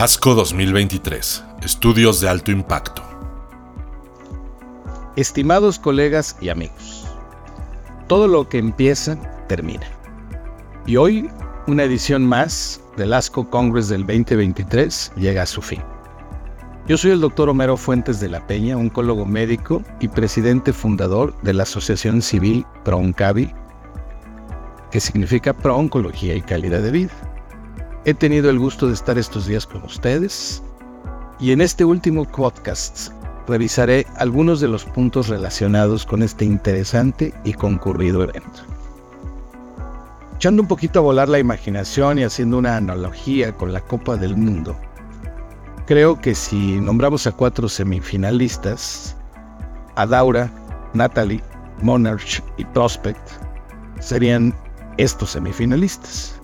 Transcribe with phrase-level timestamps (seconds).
[0.00, 1.44] ASCO 2023.
[1.60, 3.02] Estudios de alto impacto.
[5.16, 7.04] Estimados colegas y amigos,
[8.06, 9.16] todo lo que empieza,
[9.48, 9.88] termina.
[10.86, 11.28] Y hoy,
[11.66, 15.82] una edición más del ASCO Congress del 2023 llega a su fin.
[16.86, 21.54] Yo soy el doctor Homero Fuentes de la Peña, oncólogo médico y presidente fundador de
[21.54, 23.52] la Asociación Civil ProOncavi,
[24.92, 27.37] que significa Pro-Oncología y Calidad de Vida.
[28.08, 30.62] He tenido el gusto de estar estos días con ustedes
[31.38, 33.10] y en este último podcast
[33.46, 38.62] revisaré algunos de los puntos relacionados con este interesante y concurrido evento.
[40.36, 44.38] Echando un poquito a volar la imaginación y haciendo una analogía con la Copa del
[44.38, 44.74] Mundo,
[45.86, 49.14] creo que si nombramos a cuatro semifinalistas,
[49.96, 50.50] a Daura,
[50.94, 51.42] Natalie,
[51.82, 53.20] Monarch y Prospect,
[54.00, 54.54] serían
[54.96, 56.37] estos semifinalistas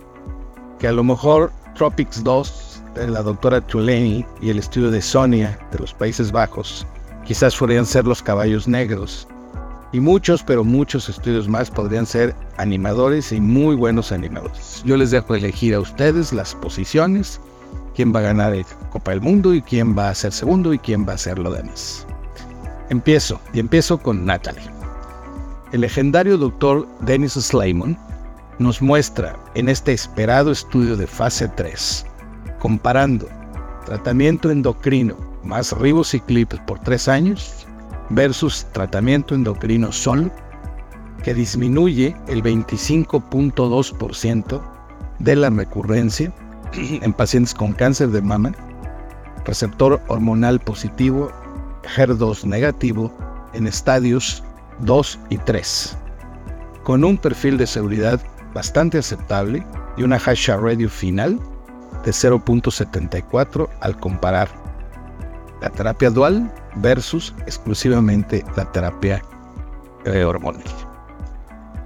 [0.79, 5.57] que a lo mejor Tropics 2 de la doctora Tulane y el estudio de Sonia
[5.71, 6.85] de los Países Bajos
[7.25, 9.27] quizás podrían ser los caballos negros.
[9.91, 14.83] Y muchos, pero muchos estudios más podrían ser animadores y muy buenos animadores.
[14.85, 17.39] Yo les dejo elegir a ustedes las posiciones,
[17.95, 20.79] quién va a ganar el Copa del Mundo y quién va a ser segundo y
[20.79, 22.05] quién va a ser lo demás.
[22.89, 24.69] Empiezo, y empiezo con Natalie.
[25.71, 27.97] El legendario doctor Dennis Slayman
[28.59, 32.05] nos muestra en este esperado estudio de fase 3,
[32.59, 33.27] comparando
[33.85, 37.67] tratamiento endocrino más ribociclib por 3 años
[38.09, 40.31] versus tratamiento endocrino solo,
[41.23, 44.61] que disminuye el 25.2%
[45.19, 46.31] de la recurrencia
[46.73, 48.53] en pacientes con cáncer de mama,
[49.45, 51.31] receptor hormonal positivo,
[51.95, 53.11] HER2 negativo
[53.53, 54.43] en estadios
[54.79, 55.97] 2 y 3,
[56.83, 58.19] con un perfil de seguridad
[58.55, 59.63] bastante aceptable
[59.97, 61.39] y una hash radio final
[62.03, 64.49] de 0.74 al comparar
[65.61, 69.21] la terapia dual versus exclusivamente la terapia
[70.05, 70.63] eh, hormonal.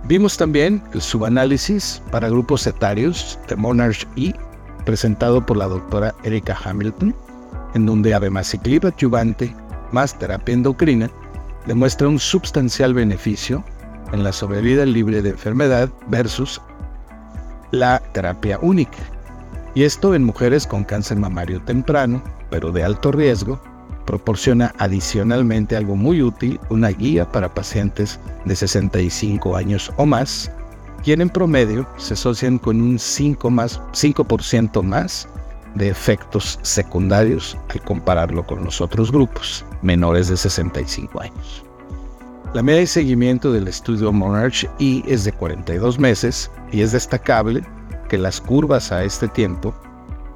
[0.05, 4.33] Vimos también el subanálisis para grupos etarios de Monarch E
[4.85, 7.15] presentado por la doctora Erika Hamilton,
[7.73, 9.53] en donde abemaciclib adyuvante
[9.91, 11.09] más terapia endocrina
[11.65, 13.63] demuestra un sustancial beneficio
[14.11, 16.61] en la sobrevida libre de enfermedad versus
[17.71, 18.97] la terapia única.
[19.75, 23.61] Y esto en mujeres con cáncer mamario temprano, pero de alto riesgo,
[24.05, 30.51] proporciona adicionalmente algo muy útil, una guía para pacientes de 65 años o más,
[31.03, 35.27] quien en promedio se asocian con un 5%, más, 5 más
[35.75, 41.68] de efectos secundarios al compararlo con los otros grupos menores de 65 años.
[42.51, 47.63] La media de seguimiento del estudio Monarch E es de 42 meses y es destacable
[48.09, 49.71] que las curvas a este tiempo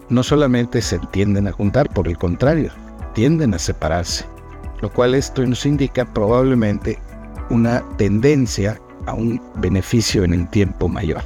[0.10, 2.72] no solamente se tienden a juntar, por el contrario,
[3.16, 4.26] tienden a separarse,
[4.82, 7.00] lo cual esto nos indica probablemente
[7.50, 11.24] una tendencia a un beneficio en el tiempo mayor.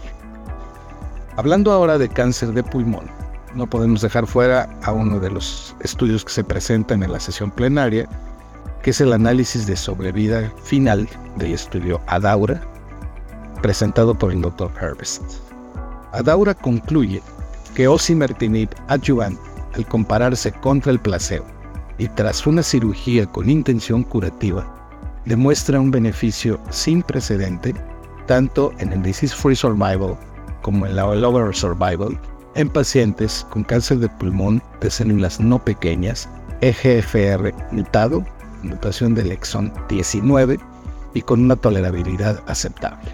[1.36, 3.08] Hablando ahora de cáncer de pulmón,
[3.56, 7.52] no podemos dejar fuera a uno de los estudios que se presentan en la sesión
[7.52, 8.08] plenaria,
[8.90, 12.62] es el análisis de sobrevida final del estudio Adaura,
[13.62, 14.72] presentado por el Dr.
[14.80, 15.24] Herbst.
[16.14, 17.22] Adaura concluye
[17.76, 19.38] que osimertinib adjuvant,
[19.76, 21.46] al compararse contra el placebo
[21.98, 24.66] y tras una cirugía con intención curativa,
[25.26, 27.76] demuestra un beneficio sin precedente
[28.26, 30.18] tanto en el disease-free survival
[30.62, 32.18] como en la all-over survival
[32.56, 36.28] en pacientes con cáncer de pulmón de células no pequeñas,
[36.62, 38.26] EGFR mutado
[38.64, 40.60] mutación del exón 19
[41.14, 43.10] y con una tolerabilidad aceptable.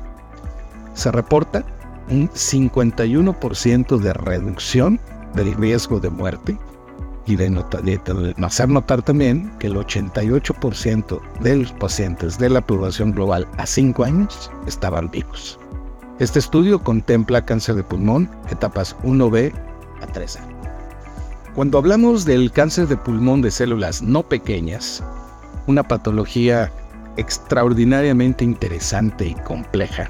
[0.93, 1.63] Se reporta
[2.09, 4.99] un 51% de reducción
[5.33, 6.57] del riesgo de muerte
[7.25, 13.47] y de, hacer notar también que el 88% de los pacientes de la población global
[13.57, 15.59] a 5 años estaban vivos.
[16.19, 19.53] Este estudio contempla cáncer de pulmón, etapas 1B
[20.01, 20.41] a 3A.
[21.55, 25.03] Cuando hablamos del cáncer de pulmón de células no pequeñas,
[25.67, 26.71] una patología
[27.17, 30.09] extraordinariamente interesante y compleja.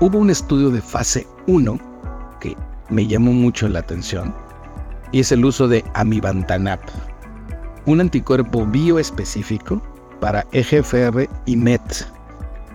[0.00, 1.78] Hubo un estudio de fase 1
[2.40, 2.56] que
[2.90, 4.34] me llamó mucho la atención
[5.12, 6.80] y es el uso de amivantanab,
[7.86, 9.80] un anticuerpo bioespecífico
[10.20, 12.06] para EGFR y MET,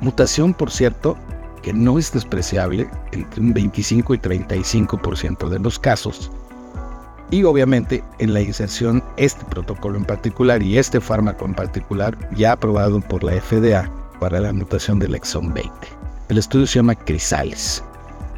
[0.01, 1.17] mutación por cierto
[1.61, 6.31] que no es despreciable entre un 25 y 35% de los casos
[7.31, 12.53] y obviamente en la inserción este protocolo en particular y este fármaco en particular ya
[12.53, 15.71] aprobado por la FDA para la mutación del exón 20.
[16.29, 17.83] El estudio se llama Crisales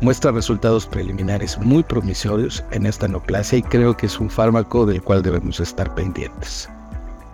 [0.02, 5.02] muestra resultados preliminares muy promisorios en esta neoplasia y creo que es un fármaco del
[5.02, 6.68] cual debemos estar pendientes.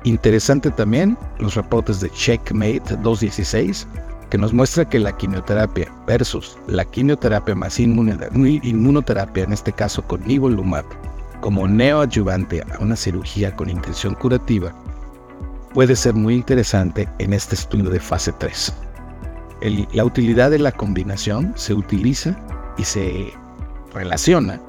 [0.04, 3.88] Interesante también los reportes de Checkmate 216
[4.30, 10.26] que nos muestra que la quimioterapia versus la quimioterapia más inmunoterapia, en este caso con
[10.28, 10.86] nivolumab,
[11.42, 14.74] como neoadyuvante a una cirugía con intención curativa,
[15.74, 18.74] puede ser muy interesante en este estudio de fase 3.
[19.94, 22.38] la utilidad de la combinación se utiliza
[22.78, 23.34] y se
[23.94, 24.60] relaciona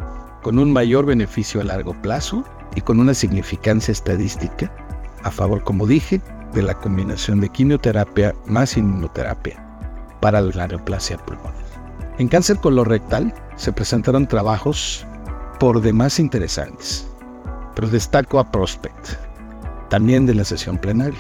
[0.43, 2.45] con un mayor beneficio a largo plazo
[2.75, 4.73] y con una significancia estadística
[5.23, 6.21] a favor, como dije,
[6.53, 9.63] de la combinación de quimioterapia más inmunoterapia
[10.21, 11.55] para la neoplasia pulmonar.
[12.19, 15.07] En cáncer colorectal se presentaron trabajos
[15.59, 17.07] por demás interesantes,
[17.75, 19.09] pero destaco a Prospect,
[19.89, 21.19] también de la sesión plenaria,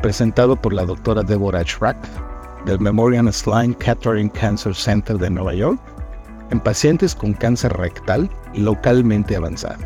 [0.00, 1.96] presentado por la doctora Deborah Schrack
[2.66, 5.80] del Memorial Sloan Kettering Cancer Center de Nueva York
[6.50, 9.84] en pacientes con cáncer rectal localmente avanzado.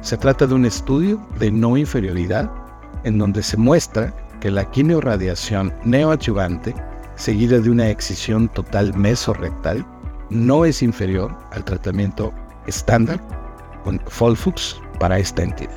[0.00, 2.50] Se trata de un estudio de no inferioridad
[3.04, 6.74] en donde se muestra que la quimiorradiación neoadyuvante
[7.14, 9.86] seguida de una excisión total mesorrectal
[10.28, 12.32] no es inferior al tratamiento
[12.66, 13.20] estándar
[13.84, 15.72] con Folfux para esta entidad.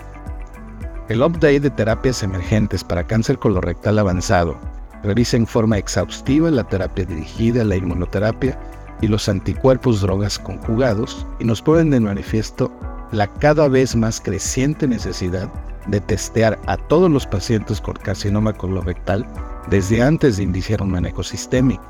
[1.10, 4.58] El update de terapias emergentes para cáncer colorectal avanzado
[5.04, 8.60] revisa en forma exhaustiva la terapia dirigida, la inmunoterapia
[9.02, 12.72] y los anticuerpos drogas conjugados y nos ponen de manifiesto
[13.12, 15.50] la cada vez más creciente necesidad
[15.88, 19.26] de testear a todos los pacientes con carcinoma colorectal
[19.70, 21.84] desde antes de iniciar un manejo sistémico.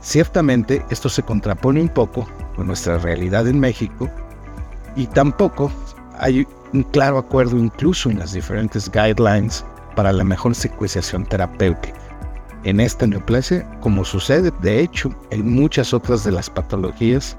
[0.00, 2.26] Ciertamente esto se contrapone un poco
[2.56, 4.08] con nuestra realidad en México
[4.96, 5.70] y tampoco
[6.18, 9.64] hay un claro acuerdo incluso en las diferentes guidelines
[9.96, 12.02] para la mejor secuenciación terapéutica
[12.64, 17.36] en esta neoplasia, como sucede de hecho en muchas otras de las patologías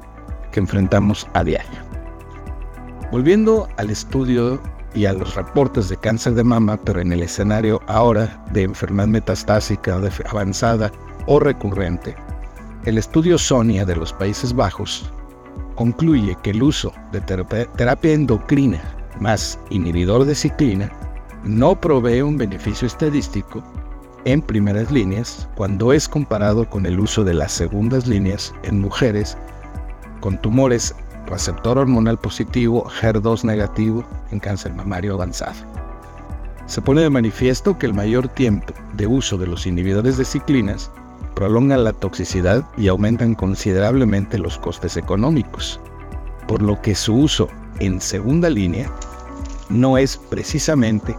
[0.51, 1.79] que enfrentamos a diario.
[3.11, 4.61] Volviendo al estudio
[4.93, 9.07] y a los reportes de cáncer de mama, pero en el escenario ahora de enfermedad
[9.07, 9.99] metastásica
[10.29, 10.91] avanzada
[11.25, 12.15] o recurrente,
[12.85, 15.09] el estudio SONIA de los Países Bajos
[15.75, 18.81] concluye que el uso de terapia endocrina
[19.21, 20.91] más inhibidor de ciclina
[21.45, 23.63] no provee un beneficio estadístico
[24.25, 29.37] en primeras líneas cuando es comparado con el uso de las segundas líneas en mujeres
[30.19, 30.93] con tumores
[31.27, 35.55] receptor hormonal positivo, HER2 negativo en cáncer mamario avanzado.
[36.65, 40.91] Se pone de manifiesto que el mayor tiempo de uso de los inhibidores de ciclinas
[41.35, 45.79] prolonga la toxicidad y aumentan considerablemente los costes económicos,
[46.47, 47.47] por lo que su uso
[47.79, 48.89] en segunda línea
[49.69, 51.15] no es precisamente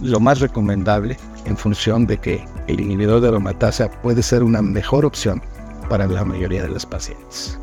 [0.00, 5.04] lo más recomendable en función de que el inhibidor de aromatasa puede ser una mejor
[5.04, 5.42] opción
[5.88, 7.58] para la mayoría de los pacientes.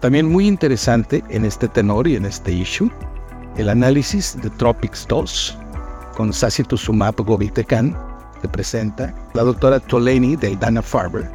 [0.00, 2.90] También muy interesante en este tenor y en este issue,
[3.56, 5.58] el análisis de Tropics 2
[6.16, 7.96] con sacituzumab govitecan
[8.50, 11.30] presenta la doctora Tolaney de Dana Farber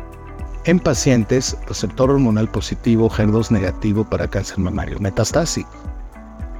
[0.65, 5.69] en pacientes receptor hormonal positivo HER2 negativo para cáncer mamario metastásico.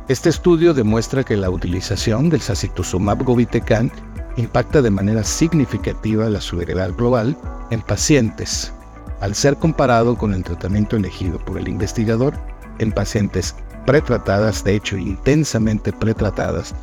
[0.07, 3.91] Este estudio demuestra que la utilización del sacituzumab govitecan
[4.37, 7.37] impacta de manera significativa la seguridad global
[7.69, 8.73] en pacientes
[9.21, 12.33] al ser comparado con el tratamiento elegido por el investigador
[12.79, 13.55] en pacientes
[13.85, 16.73] pretratadas, de hecho intensamente pretratadas,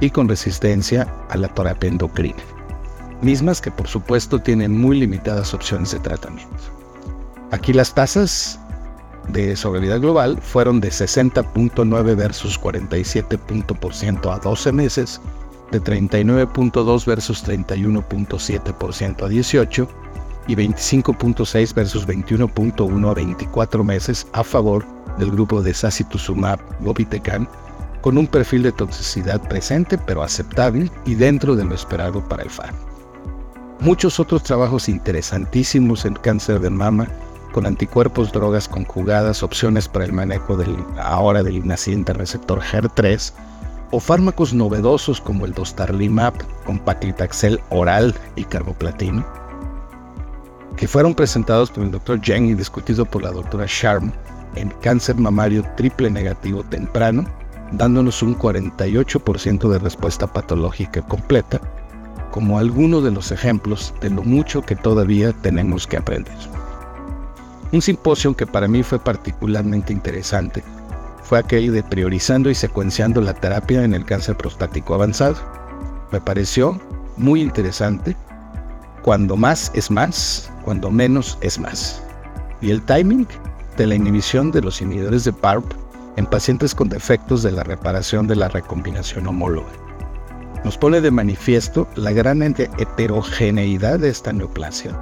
[0.00, 2.42] y con resistencia a la terapia endocrina,
[3.22, 6.56] mismas que por supuesto tienen muy limitadas opciones de tratamiento.
[7.50, 8.58] Aquí las tasas
[9.28, 15.20] de sobrevida global fueron de 60.9 versus 47% a 12 meses,
[15.70, 19.88] de 39.2 versus 31.7% a 18
[20.48, 24.84] y 25.6 versus 21.1 a 24 meses a favor
[25.18, 27.48] del grupo de sacituzumab govitecan
[28.00, 32.50] con un perfil de toxicidad presente pero aceptable y dentro de lo esperado para el
[32.50, 32.91] FAR.
[33.82, 37.08] Muchos otros trabajos interesantísimos en cáncer de mama
[37.52, 43.32] con anticuerpos, drogas conjugadas, opciones para el manejo del ahora del naciente receptor HER3
[43.90, 46.32] o fármacos novedosos como el dostarlimab
[46.64, 49.26] con paclitaxel oral y carboplatino
[50.76, 52.20] que fueron presentados por el Dr.
[52.22, 54.12] Jeng y discutidos por la doctora Sharm
[54.54, 57.24] en cáncer mamario triple negativo temprano,
[57.72, 61.60] dándonos un 48% de respuesta patológica completa,
[62.32, 66.36] como alguno de los ejemplos de lo mucho que todavía tenemos que aprender.
[67.70, 70.64] Un simposio que para mí fue particularmente interesante
[71.32, 75.36] fue aquel de priorizando y secuenciando la terapia en el cáncer prostático avanzado.
[76.10, 76.78] Me pareció
[77.16, 78.14] muy interesante
[79.00, 82.02] cuando más es más, cuando menos es más.
[82.60, 83.26] y el timing
[83.78, 85.64] de la inhibición de los inhibidores de PARP
[86.16, 89.72] en pacientes con defectos de la reparación de la recombinación homóloga.
[90.64, 94.96] Nos pone de manifiesto la gran heterogeneidad de esta neoplasia,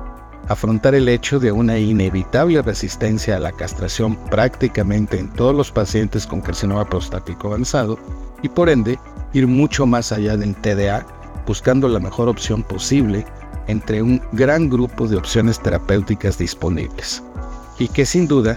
[0.48, 6.26] afrontar el hecho de una inevitable resistencia a la castración prácticamente en todos los pacientes
[6.26, 7.98] con carcinoma prostático avanzado
[8.42, 8.98] y por ende
[9.34, 11.06] ir mucho más allá del TDA
[11.46, 13.26] buscando la mejor opción posible
[13.66, 17.22] entre un gran grupo de opciones terapéuticas disponibles.
[17.78, 18.56] Y que sin duda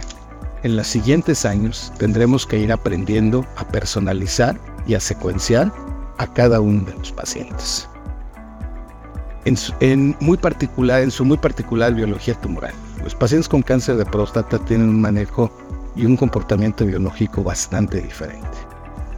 [0.63, 4.57] en los siguientes años tendremos que ir aprendiendo a personalizar
[4.87, 5.71] y a secuenciar
[6.17, 7.87] a cada uno de los pacientes.
[9.45, 9.73] En su,
[10.19, 12.73] muy particular, en su muy particular biología tumoral.
[13.03, 15.51] Los pacientes con cáncer de próstata tienen un manejo
[15.95, 18.57] y un comportamiento biológico bastante diferente.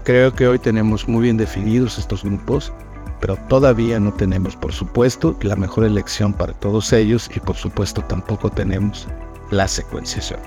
[0.03, 2.73] Creo que hoy tenemos muy bien definidos estos grupos,
[3.21, 8.01] pero todavía no tenemos, por supuesto, la mejor elección para todos ellos y por supuesto
[8.03, 9.07] tampoco tenemos
[9.51, 10.39] la secuenciación.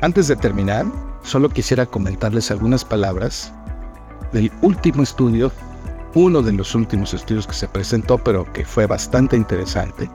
[0.00, 0.86] Antes de terminar,
[1.22, 3.52] solo quisiera comentarles algunas palabras
[4.32, 5.50] del último estudio,
[6.14, 10.10] uno de los últimos estudios que se presentó, pero que fue bastante interesante,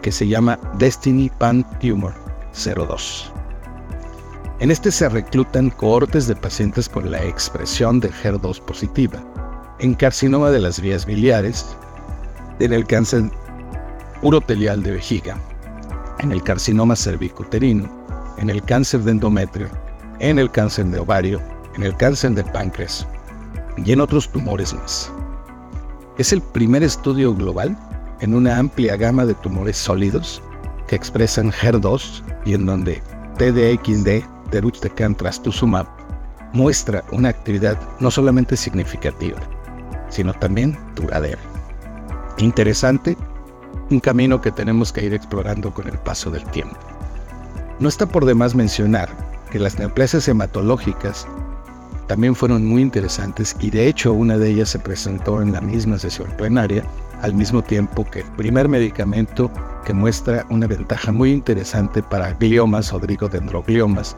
[0.00, 2.14] que se llama Destiny Pan Tumor
[2.52, 3.32] 02.
[4.60, 9.18] En este se reclutan cohortes de pacientes con la expresión de HER2 positiva,
[9.80, 11.66] en carcinoma de las vías biliares,
[12.60, 13.24] en el cáncer
[14.22, 15.36] urotelial de vejiga,
[16.20, 17.90] en el carcinoma cervicuterino,
[18.38, 19.68] en el cáncer de endometrio,
[20.20, 21.40] en el cáncer de ovario,
[21.74, 23.04] en el cáncer de páncreas
[23.76, 25.10] y en otros tumores más.
[26.18, 27.76] Es el primer estudio global
[28.20, 30.42] en una amplia gama de tumores sólidos
[30.86, 33.02] que expresan HER2 y en donde
[33.38, 35.86] TDXD, deruxtecan trastuzumab,
[36.52, 39.40] muestra una actividad no solamente significativa,
[40.10, 41.40] sino también duradera.
[42.38, 43.16] Interesante
[43.90, 46.76] un camino que tenemos que ir explorando con el paso del tiempo.
[47.80, 49.08] No está por demás mencionar
[49.50, 51.26] que las neoplasias hematológicas
[52.12, 55.98] también fueron muy interesantes y de hecho una de ellas se presentó en la misma
[55.98, 56.84] sesión plenaria
[57.22, 59.50] al mismo tiempo que el primer medicamento
[59.86, 64.14] que muestra una ventaja muy interesante para gliomas o dendrogliomas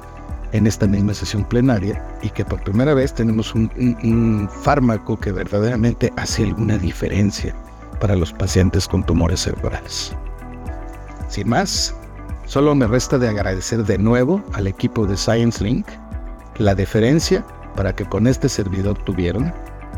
[0.50, 5.30] en esta misma sesión plenaria y que por primera vez tenemos un, un fármaco que
[5.30, 7.54] verdaderamente hace alguna diferencia
[8.00, 10.12] para los pacientes con tumores cerebrales.
[11.28, 11.94] Sin más,
[12.46, 15.86] solo me resta de agradecer de nuevo al equipo de Science Link
[16.58, 19.52] la deferencia para que con este servidor tuvieron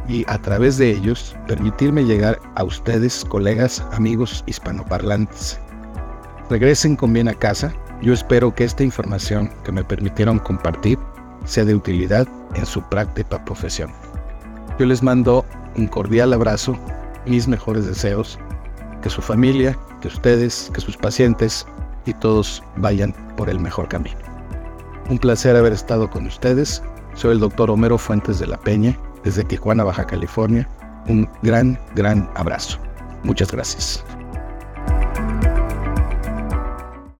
[0.09, 5.59] y a través de ellos permitirme llegar a ustedes, colegas, amigos hispanoparlantes.
[6.49, 7.73] Regresen con bien a casa.
[8.02, 10.99] Yo espero que esta información que me permitieron compartir
[11.45, 13.90] sea de utilidad en su práctica profesión.
[14.78, 15.45] Yo les mando
[15.76, 16.78] un cordial abrazo
[17.26, 18.38] mis mejores deseos,
[19.02, 21.66] que su familia, que ustedes, que sus pacientes
[22.04, 24.18] y todos vayan por el mejor camino.
[25.09, 26.83] Un placer haber estado con ustedes.
[27.16, 28.94] Soy el doctor Homero Fuentes de la Peña,
[29.25, 30.68] desde Tijuana, Baja California.
[31.08, 32.78] Un gran, gran abrazo.
[33.23, 34.04] Muchas gracias.